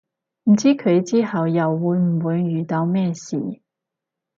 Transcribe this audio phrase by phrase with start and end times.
[0.45, 3.59] 唔知佢之後又會唔會遇到咩事